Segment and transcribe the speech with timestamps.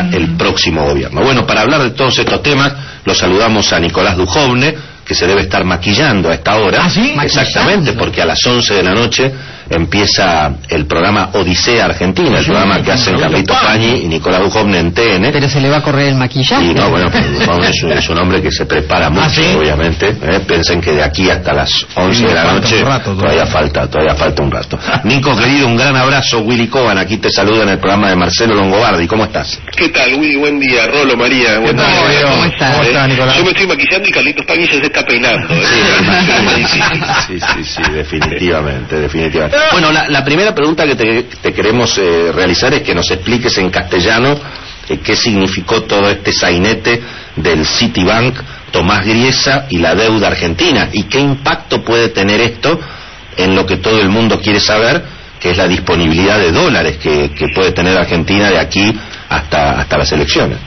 [0.00, 1.22] El próximo gobierno.
[1.22, 2.72] Bueno, para hablar de todos estos temas,
[3.04, 4.74] lo saludamos a Nicolás Dujovne,
[5.04, 6.84] que se debe estar maquillando a esta hora.
[6.84, 7.14] ¿Ah, sí?
[7.22, 9.32] Exactamente, porque a las 11 de la noche
[9.72, 14.92] empieza el programa Odisea Argentina, el programa que hacen Carlito Pañi y Nicolás Dujovne en
[14.92, 15.30] TN.
[15.32, 16.64] Pero se le va a correr el maquillaje.
[16.64, 19.54] Y no, bueno, es, un- es un hombre que se prepara mucho, ¿Ah, sí?
[19.58, 20.08] obviamente.
[20.22, 20.40] ¿eh?
[20.46, 24.14] Piensen que de aquí hasta las 11 de la noche un rato todavía falta, todavía
[24.14, 24.78] falta un rato.
[25.04, 26.40] Nico, querido, un gran abrazo.
[26.40, 29.06] Willy Coban, aquí te saluda en el programa de Marcelo Longobardi.
[29.06, 29.58] ¿Cómo estás?
[29.76, 30.36] ¿Qué tal, Willy?
[30.36, 30.86] Buen día.
[30.86, 31.58] Rolo, María.
[31.58, 31.86] Buen día.
[32.30, 32.70] ¿Cómo estás?
[32.72, 33.36] ¿Cómo estás, Nicolás?
[33.36, 35.54] Yo me estoy maquillando y Carlitos ya se está peinando.
[35.54, 35.62] ¿eh?
[36.54, 36.80] Sí, sí,
[37.26, 39.56] sí, sí, sí, definitivamente, definitivamente.
[39.70, 43.70] Bueno, la, la primera pregunta que te, queremos eh, realizar es que nos expliques en
[43.70, 44.38] castellano
[44.88, 47.00] eh, qué significó todo este sainete
[47.36, 48.38] del Citibank,
[48.70, 52.80] Tomás Griesa y la deuda argentina y qué impacto puede tener esto
[53.36, 55.02] en lo que todo el mundo quiere saber,
[55.40, 58.92] que es la disponibilidad de dólares que, que puede tener Argentina de aquí
[59.28, 60.58] hasta, hasta las elecciones.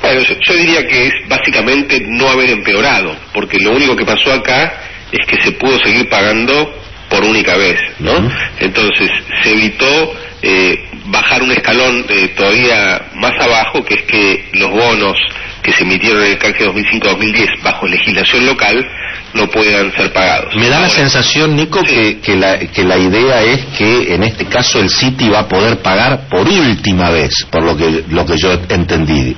[0.00, 4.32] Bueno, yo, yo diría que es básicamente no haber empeorado, porque lo único que pasó
[4.32, 4.72] acá
[5.12, 6.72] es que se pudo seguir pagando
[7.08, 8.12] por única vez, ¿no?
[8.60, 9.10] Entonces
[9.42, 15.16] se evitó eh, bajar un escalón eh, todavía más abajo, que es que los bonos
[15.62, 18.86] que se emitieron en el canje 2005-2010 bajo legislación local
[19.34, 20.54] no puedan ser pagados.
[20.56, 21.94] Me da la sensación, Nico, Sí.
[21.94, 25.48] que, que, la, que la idea es que en este caso el City va a
[25.48, 29.36] poder pagar por última vez, por lo que, lo que yo entendí.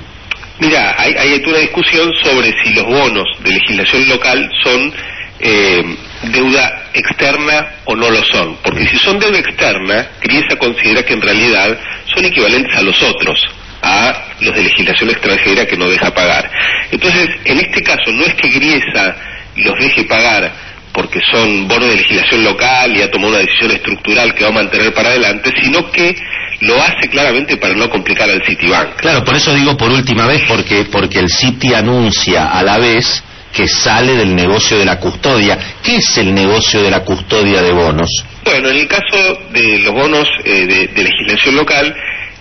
[0.59, 4.93] Mira, hay, hay toda una discusión sobre si los bonos de legislación local son
[5.39, 5.83] eh,
[6.23, 8.57] deuda externa o no lo son.
[8.63, 11.77] Porque si son deuda externa, Griesa considera que en realidad
[12.13, 13.39] son equivalentes a los otros,
[13.81, 16.49] a los de legislación extranjera que no deja pagar.
[16.91, 19.15] Entonces, en este caso, no es que Griesa
[19.55, 20.51] los deje pagar
[20.93, 24.53] porque son bonos de legislación local y ha tomado una decisión estructural que va a
[24.53, 26.15] mantener para adelante, sino que
[26.61, 28.97] lo hace claramente para no complicar al Citibank.
[28.97, 33.23] Claro, por eso digo por última vez, porque, porque el City anuncia a la vez
[33.53, 35.57] que sale del negocio de la custodia.
[35.83, 38.09] ¿Qué es el negocio de la custodia de bonos?
[38.43, 41.95] Bueno, en el caso de los bonos eh, de, legislación local,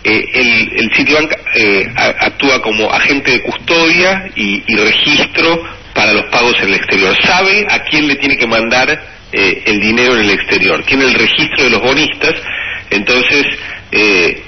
[0.05, 5.63] eh, el, el Citibank eh, actúa como agente de custodia y, y registro
[5.95, 7.17] para los pagos en el exterior.
[7.23, 8.89] Sabe a quién le tiene que mandar
[9.33, 10.83] eh, el dinero en el exterior.
[10.85, 12.35] Tiene el registro de los bonistas,
[12.91, 13.45] entonces
[13.93, 14.43] eh,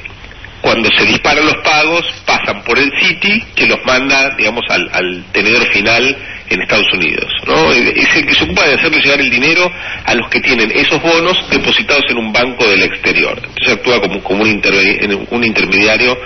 [0.63, 5.25] cuando se disparan los pagos pasan por el Citi que los manda, digamos, al, al
[5.33, 6.17] tenedor final
[6.49, 7.31] en Estados Unidos.
[7.47, 7.73] ¿no?
[7.73, 9.71] Es el que se ocupa de hacerle llegar el dinero
[10.05, 13.37] a los que tienen esos bonos depositados en un banco del exterior.
[13.43, 16.17] Entonces actúa como, como un, interve- un intermediario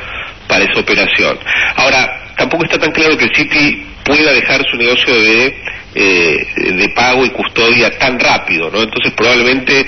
[0.47, 1.39] para esa operación.
[1.77, 5.57] Ahora, tampoco está tan claro que el Citi pueda dejar su negocio de,
[5.95, 8.83] eh, de pago y custodia tan rápido, ¿no?
[8.83, 9.87] Entonces probablemente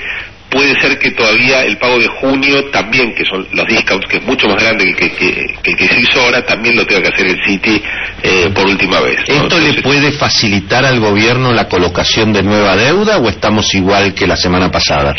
[0.51, 4.23] puede ser que todavía el pago de junio también, que son los discounts, que es
[4.25, 7.15] mucho más grande que, que- que el que se hizo ahora, también lo tenga que
[7.15, 7.83] hacer el Citi
[8.23, 9.17] eh, por última vez.
[9.29, 9.35] ¿no?
[9.35, 14.27] ¿Esto le puede facilitar al gobierno la colocación de nueva deuda o estamos igual que
[14.27, 15.15] la semana pasada?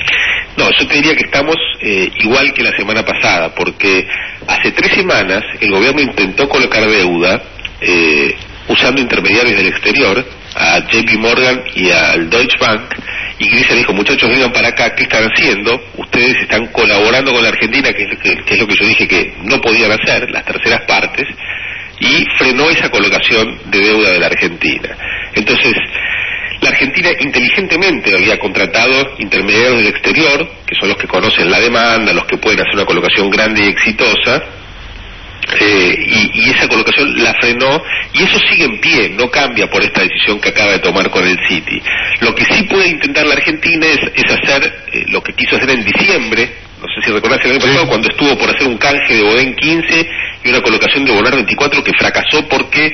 [0.58, 4.06] No, yo te diría que estamos eh, igual que la semana pasada, porque
[4.48, 7.42] hace tres semanas el gobierno intentó colocar deuda
[7.82, 8.36] eh,
[8.68, 10.26] usando intermediarios del exterior,
[10.56, 12.82] a JP Morgan y al Deutsche Bank,
[13.40, 15.82] y Grecia dijo, muchachos, vengan para acá, ¿qué están haciendo?
[15.98, 19.34] Ustedes están colaborando con la Argentina, que que, que es lo que yo dije que
[19.44, 21.26] no podían hacer, las terceras partes,
[22.02, 24.90] y frenó esa colocación de deuda de la Argentina.
[25.34, 25.74] Entonces,
[26.62, 32.12] la Argentina inteligentemente había contratado intermediarios del exterior, que son los que conocen la demanda,
[32.12, 34.44] los que pueden hacer una colocación grande y exitosa,
[35.60, 37.82] eh, y, y esa colocación la frenó
[38.14, 41.26] y eso sigue en pie, no cambia por esta decisión que acaba de tomar con
[41.28, 41.82] el Citi.
[42.22, 45.70] Lo que sí puede intentar la Argentina es, es hacer eh, lo que quiso hacer
[45.72, 46.50] en diciembre,
[46.80, 49.56] no sé si recordás el año pasado, cuando estuvo por hacer un canje de Bodén
[49.56, 50.10] 15
[50.44, 52.94] y una colocación de Bonar 24 que fracasó porque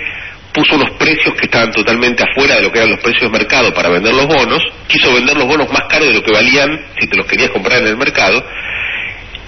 [0.54, 3.74] puso unos precios que estaban totalmente afuera de lo que eran los precios de mercado
[3.74, 7.08] para vender los bonos, quiso vender los bonos más caros de lo que valían si
[7.08, 8.44] te los querías comprar en el mercado,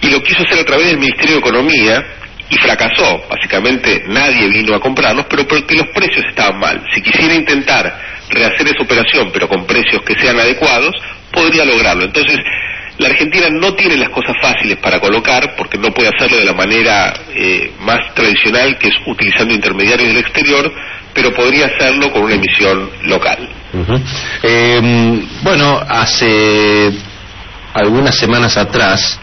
[0.01, 2.05] y lo quiso hacer a través del Ministerio de Economía
[2.49, 3.23] y fracasó.
[3.29, 6.83] Básicamente nadie vino a comprarlos, pero porque los precios estaban mal.
[6.93, 7.99] Si quisiera intentar
[8.29, 10.95] rehacer esa operación, pero con precios que sean adecuados,
[11.31, 12.05] podría lograrlo.
[12.05, 12.37] Entonces,
[12.99, 16.53] La Argentina no tiene las cosas fáciles para colocar porque no puede hacerlo de la
[16.53, 20.73] manera eh, más tradicional que es utilizando intermediarios del exterior,
[21.13, 23.49] pero podría hacerlo con una emisión local.
[24.41, 26.91] Eh, bueno, hace
[27.75, 29.19] algunas semanas atrás,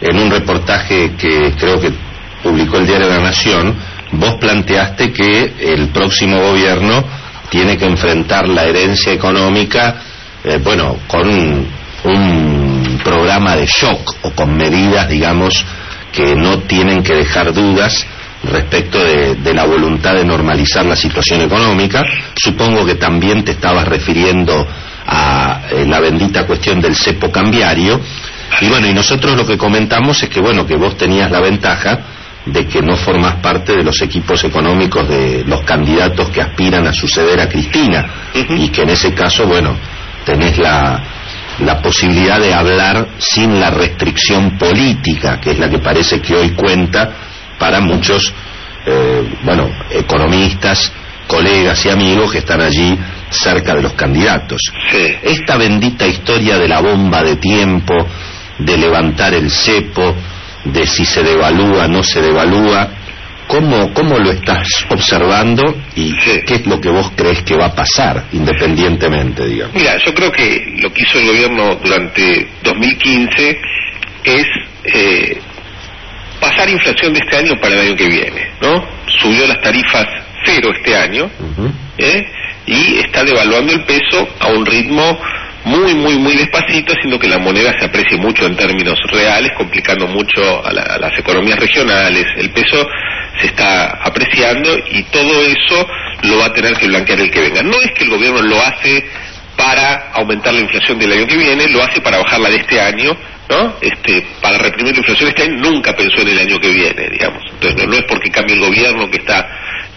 [0.00, 1.92] en un reportaje que creo que
[2.44, 3.74] publicó el diario de la Nación,
[4.12, 7.02] vos planteaste que el próximo gobierno
[7.48, 9.96] tiene que enfrentar la herencia económica,
[10.44, 15.64] eh, bueno, con un programa de shock o con medidas, digamos,
[16.12, 18.06] que no tienen que dejar dudas
[18.44, 22.04] respecto de, la voluntad de normalizar la situación económica.
[22.36, 24.68] Supongo que también te estabas refiriendo
[25.06, 28.00] a eh, la bendita cuestión del cepo cambiario.
[28.60, 32.13] Y bueno, y nosotros lo que comentamos es que bueno, que vos tenías la ventaja
[32.46, 36.92] de que no formás parte de los equipos económicos de los candidatos que aspiran a
[36.92, 38.30] suceder a Cristina.
[38.34, 39.76] Y que en ese caso, bueno,
[40.24, 41.02] tenés la,
[41.60, 46.50] la posibilidad de hablar sin la restricción política, que es la que parece que hoy
[46.50, 47.10] cuenta
[47.58, 48.32] para muchos,
[48.86, 50.92] eh, bueno, economistas,
[51.26, 52.98] colegas y amigos que están allí
[53.30, 54.60] cerca de los candidatos.
[55.22, 58.06] Esta bendita historia de la bomba de tiempo,
[58.58, 60.14] de levantar el cepo,
[60.64, 62.88] de si se devalúa, no se devalúa,
[63.46, 67.74] ¿cómo, cómo lo estás observando y qué es lo que vos crees que va a
[67.74, 69.74] pasar, independientemente, digamos?
[69.74, 73.60] Mira, yo creo que lo que hizo el gobierno durante 2015
[74.24, 74.46] es
[74.84, 75.38] eh,
[76.40, 78.84] pasar inflación de este año para el año que viene, ¿no?
[79.20, 80.06] Subió las tarifas
[80.44, 81.30] cero este año
[81.98, 82.26] ¿eh?
[82.66, 85.18] y está devaluando el peso a un ritmo
[85.64, 90.06] muy, muy, muy despacito, haciendo que la moneda se aprecie mucho en términos reales, complicando
[90.06, 92.24] mucho a, las economías regionales.
[92.36, 92.86] El peso
[93.40, 95.88] se está apreciando y todo eso
[96.22, 97.62] lo va a tener que blanquear el que venga.
[97.62, 99.04] No es que el gobierno lo hace
[99.56, 103.16] para aumentar la inflación del año que viene, lo hace para bajarla de este año,
[103.48, 103.76] ¿no?
[103.80, 107.42] Este, para reprimir la inflación este año nunca pensó en el año que viene, digamos.
[107.52, 109.48] Entonces no, es porque cambie el gobierno que está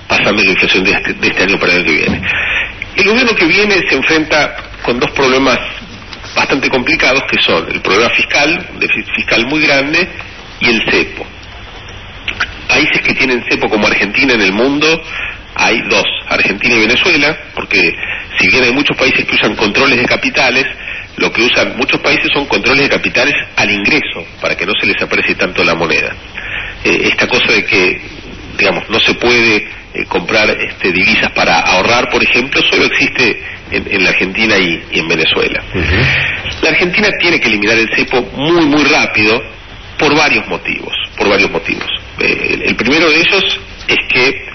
[0.07, 2.21] pasando la inflación de este, de este año para el año que viene.
[2.97, 5.59] El gobierno que viene se enfrenta con dos problemas
[6.35, 10.09] bastante complicados que son el problema fiscal, déficit fiscal muy grande,
[10.59, 11.23] y el cepo.
[12.67, 14.87] Países que tienen cepo como Argentina en el mundo
[15.55, 17.93] hay dos, Argentina y Venezuela, porque
[18.39, 20.65] si bien hay muchos países que usan controles de capitales,
[21.17, 24.87] lo que usan muchos países son controles de capitales al ingreso, para que no se
[24.87, 26.15] les aprecie tanto la moneda.
[26.83, 28.01] Eh, esta cosa de que,
[28.57, 33.41] digamos, no se puede eh, comprar este, divisas para ahorrar, por ejemplo, solo existe
[33.71, 35.63] en, la Argentina y, en Venezuela.
[36.61, 39.41] La Argentina tiene que eliminar el cepo muy, muy rápido
[39.97, 41.87] por varios motivos, por varios motivos.
[42.19, 44.45] Eh, el, primero de ellos es que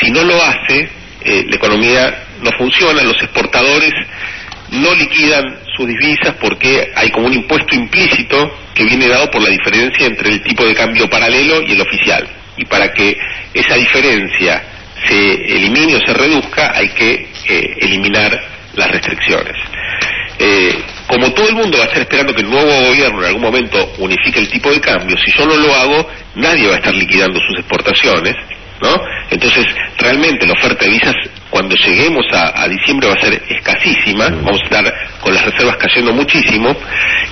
[0.00, 0.88] si no lo hace,
[1.24, 3.92] eh, la economía no funciona, los exportadores
[4.70, 5.42] no liquidan
[5.76, 10.30] sus divisas porque hay como un impuesto implícito que viene dado por la diferencia entre
[10.30, 12.28] el tipo de cambio paralelo y el oficial.
[12.58, 13.16] Y para que
[13.54, 14.62] esa diferencia
[15.06, 18.38] se elimine o se reduzca, hay que eh, eliminar
[18.74, 19.54] las restricciones.
[20.38, 23.42] Eh, como todo el mundo va a estar esperando que el nuevo gobierno en algún
[23.42, 26.94] momento unifique el tipo de cambio, si yo no lo hago, nadie va a estar
[26.94, 28.34] liquidando sus exportaciones,
[28.80, 28.94] ¿no?
[29.30, 29.64] Entonces,
[29.98, 31.14] realmente la oferta de visas
[31.50, 35.76] cuando lleguemos a, a, diciembre va a ser escasísima, vamos a estar con las reservas
[35.76, 36.76] cayendo muchísimo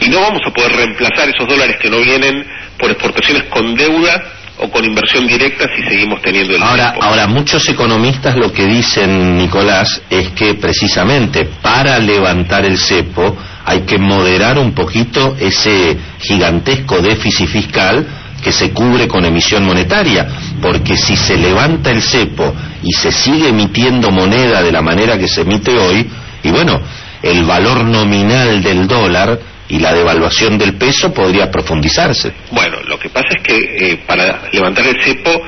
[0.01, 2.45] y no vamos a poder reemplazar esos dólares que no vienen
[2.79, 7.69] por exportaciones con deuda o con inversión directa si seguimos teniendo el ahora ahora muchos
[7.69, 14.59] economistas lo que dicen Nicolás es que precisamente para levantar el cepo hay que moderar
[14.59, 18.07] un poquito ese gigantesco déficit fiscal
[18.43, 20.27] que se cubre con emisión monetaria
[20.63, 25.29] porque si se levanta el cepo y se sigue emitiendo moneda de la manera que
[25.29, 26.09] se emite hoy
[26.43, 26.81] y bueno
[27.23, 32.33] el valor nominal del dólar y la devaluación del peso podría profundizarse.
[32.51, 35.43] Bueno, lo que pasa es que eh, para levantar el cepo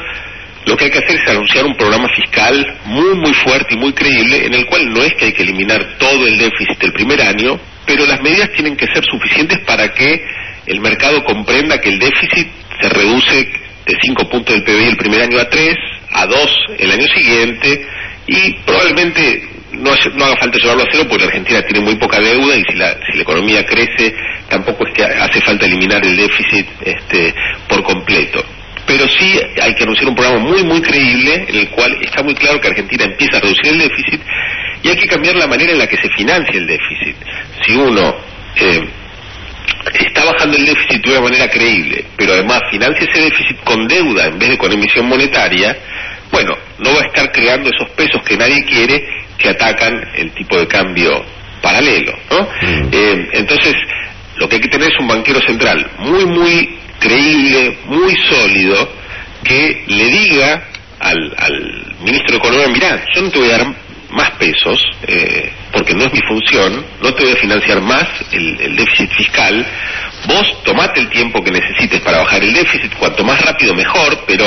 [0.66, 3.92] lo que hay que hacer es anunciar un programa fiscal muy muy fuerte y muy
[3.92, 7.22] creíble en el cual no es que hay que eliminar todo el déficit del primer
[7.22, 10.22] año, pero las medidas tienen que ser suficientes para que
[10.66, 12.48] el mercado comprenda que el déficit
[12.82, 13.50] se reduce
[13.86, 15.74] de 5 puntos del PBI el primer año a 3,
[16.12, 17.86] a 2 el año siguiente
[18.26, 19.48] y probablemente
[19.78, 22.62] no, no haga falta llevarlo a cero porque la Argentina tiene muy poca deuda y
[22.64, 24.14] si la, si la economía crece
[24.48, 27.34] tampoco es hace falta eliminar el déficit este,
[27.68, 28.44] por completo.
[28.86, 32.34] Pero sí hay que anunciar un programa muy, muy creíble en el cual está muy
[32.34, 34.20] claro que Argentina empieza a reducir el déficit
[34.82, 37.16] y hay que cambiar la manera en la que se financia el déficit.
[37.66, 38.16] Si uno
[38.56, 38.88] eh,
[39.92, 44.26] está bajando el déficit de una manera creíble, pero además financia ese déficit con deuda
[44.26, 45.76] en vez de con emisión monetaria,
[46.32, 49.04] bueno, no va a estar creando esos pesos que nadie quiere
[49.38, 51.24] que atacan el tipo de cambio
[51.62, 52.12] paralelo.
[52.30, 52.42] ¿no?
[52.42, 52.88] Mm.
[52.92, 53.74] Eh, entonces,
[54.36, 58.92] lo que hay que tener es un banquero central muy, muy creíble, muy sólido,
[59.44, 60.68] que le diga
[60.98, 63.66] al, al ministro de Economía, mirá, yo no te voy a dar
[64.10, 68.58] más pesos, eh, porque no es mi función, no te voy a financiar más el,
[68.60, 69.66] el, déficit fiscal,
[70.26, 74.46] vos tomate el tiempo que necesites para bajar el déficit, cuanto más rápido mejor, pero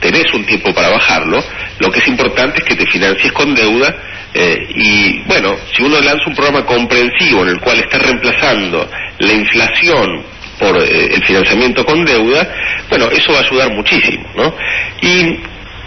[0.00, 1.42] tenés un tiempo para bajarlo,
[1.78, 3.94] lo que es importante es que te financies con deuda
[4.34, 8.86] eh, y bueno, si uno lanza un programa comprensivo en el cual está reemplazando
[9.18, 10.24] la inflación
[10.58, 12.46] por eh, el financiamiento con deuda,
[12.90, 14.54] bueno, eso va a ayudar muchísimo, ¿no?
[15.00, 15.38] Y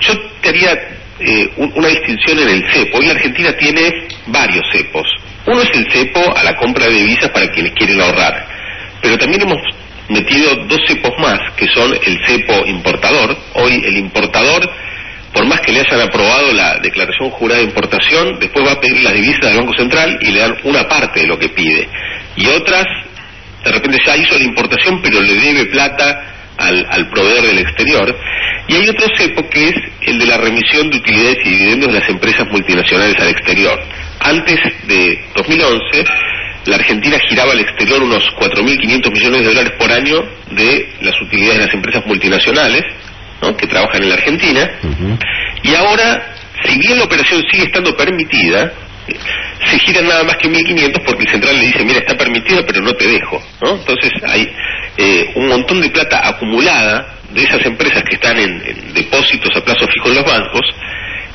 [0.02, 0.72] yo te haría
[1.20, 2.98] eh, una distinción en el cepo.
[2.98, 5.06] Hoy la Argentina tiene varios cepos.
[5.46, 8.48] Uno es el cepo a la compra de divisas para quienes quieren ahorrar,
[9.02, 9.60] pero también hemos
[10.10, 13.38] metido dos cepos más, que son el cepo importador.
[13.54, 14.70] Hoy el importador,
[15.34, 19.02] por más que le hayan aprobado la declaración jurada de importación, después va a pedir
[19.02, 21.88] las divisas del Banco Central y le dan una parte de lo que pide.
[22.36, 22.86] Y otras,
[23.64, 28.18] de repente ya hizo la importación, pero le debe plata al, al, proveedor del exterior.
[28.68, 32.00] Y hay otro cepo que es el de la remisión de utilidades y dividendos de
[32.00, 33.80] las empresas multinacionales al exterior.
[34.20, 36.06] Antes de 2011,
[36.66, 41.60] la Argentina giraba al exterior unos 4.500 millones de dólares por año de las utilidades
[41.60, 42.84] de las empresas multinacionales
[43.42, 43.56] ¿no?
[43.56, 44.70] que trabajan en la Argentina.
[44.84, 45.20] Uh -huh.
[45.64, 48.72] Y ahora, si bien la operación sigue estando permitida,
[49.68, 52.82] se giran nada más que 1.500 porque el central le dice, mira, está permitido, pero
[52.82, 53.42] no te dejo.
[53.62, 53.76] ¿no?
[53.76, 54.48] Entonces hay
[54.98, 59.64] eh, un montón de plata acumulada de esas empresas que están en, en, depósitos a
[59.64, 60.62] plazo fijo en los bancos,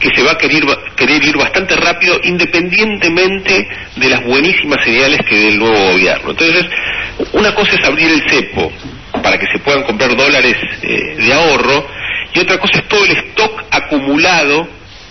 [0.00, 0.64] que se va a querer,
[0.96, 6.30] querer ir bastante rápido independientemente de las buenísimas señales que dé el nuevo gobierno.
[6.30, 6.66] Entonces,
[7.32, 8.72] una cosa es abrir el cepo
[9.22, 11.88] para que se puedan comprar dólares eh, de ahorro,
[12.34, 14.68] y otra cosa es todo el stock acumulado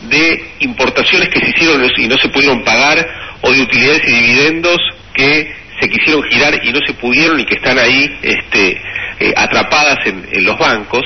[0.09, 3.07] de importaciones que se hicieron y no se pudieron pagar,
[3.41, 4.77] o de utilidades y dividendos
[5.13, 8.81] que se quisieron girar y no se pudieron y que están ahí este,
[9.19, 11.03] eh, atrapadas en, los bancos,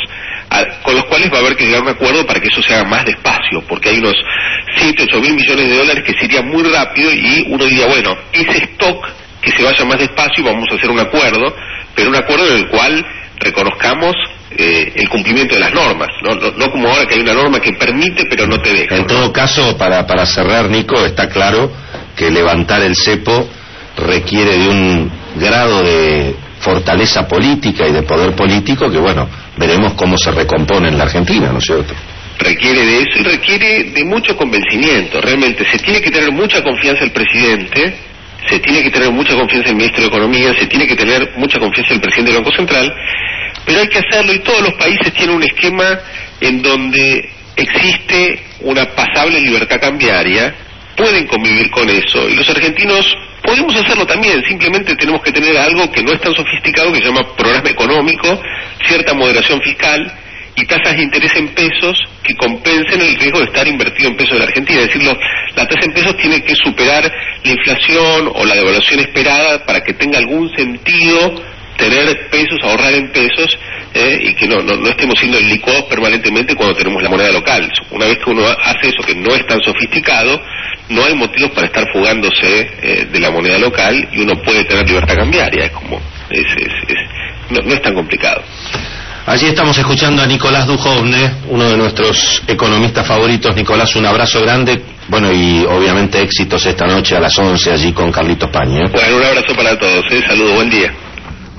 [1.32, 3.64] va a haber que llegar a un acuerdo para que eso se haga más despacio,
[3.68, 4.16] porque hay unos
[4.78, 8.58] 7, 8 mil millones de dólares que sería muy rápido y uno diría, bueno, ese
[8.72, 9.08] stock
[9.42, 11.56] que se vaya más despacio vamos a hacer un acuerdo,
[11.96, 13.06] pero un acuerdo en el cual
[13.40, 14.16] reconozcamos
[14.52, 16.36] eh, el cumplimiento de las normas, ¿no?
[16.36, 18.96] No, como ahora que hay una norma que permite pero no te deja.
[18.96, 21.72] En todo caso, para, para cerrar, Nico, está claro
[22.16, 23.48] que levantar el cepo
[23.98, 26.36] requiere de un grado de
[26.68, 31.50] fortaleza política y de poder político que, bueno, veremos cómo se recompone en la Argentina,
[31.50, 31.94] ¿no es cierto?
[32.40, 35.22] Requiere de eso y requiere de mucho convencimiento.
[35.22, 37.96] Realmente se tiene que tener mucha confianza el presidente,
[38.50, 41.58] se tiene que tener mucha confianza el ministro de Economía, se tiene que tener mucha
[41.58, 42.94] confianza el presidente del Banco Central,
[43.66, 46.00] pero hay que hacerlo y todos los países tienen un esquema
[46.42, 50.54] en donde existe una pasable libertad cambiaria,
[50.98, 53.06] pueden convivir con eso y los argentinos
[53.48, 57.06] podemos hacerlo también, simplemente tenemos que tener algo que no es tan sofisticado que se
[57.06, 58.42] llama programa económico,
[58.86, 60.12] cierta moderación fiscal
[60.58, 64.34] y tasas de interés en pesos que compensen el riesgo de estar invertido en pesos
[64.34, 64.82] de la Argentina.
[64.82, 65.18] Es decir,
[65.56, 67.10] la tasa en pesos tiene que superar
[67.44, 71.42] la inflación o la devaluación esperada para que tenga algún sentido
[71.78, 73.58] tener pesos, ahorrar en pesos
[73.94, 77.72] eh, y que no, no, no, estemos siendo licuados permanentemente cuando tenemos la moneda local.
[77.92, 80.42] Una vez que uno hace eso que no es tan sofisticado,
[80.90, 84.88] no hay motivos para estar fugándose eh, de la moneda local y uno puede tener
[84.88, 85.66] libertad cambiaria.
[85.66, 86.98] Es como, es, es, es
[87.50, 88.44] no, no es tan complicado.
[89.26, 93.54] Allí estamos escuchando a Nicolás Dujovne, uno de nuestros economistas favoritos.
[93.56, 94.82] Nicolás, un abrazo grande.
[95.10, 98.88] Bueno, y obviamente éxitos esta noche a las 11 allí con Carlitos Paña.
[98.90, 100.06] Bueno, un abrazo para todos.
[100.12, 100.24] ¿eh?
[100.28, 100.94] Saludos, buen día.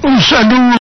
[0.02, 0.68] Un saludo.